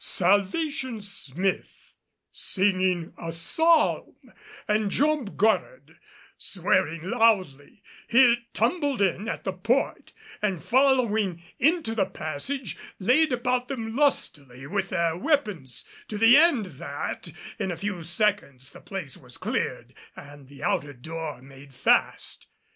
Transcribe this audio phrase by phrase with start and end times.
[0.03, 1.93] Salvation Smith,
[2.31, 4.15] singing a psalm,
[4.67, 5.95] and Job Goddard,
[6.39, 10.11] swearing loudly, here tumbled in at the port
[10.41, 16.65] and following into the passage laid about them lustily with their weapons, to the end
[16.79, 22.47] that in a few seconds the place was cleared and the outer door made fast.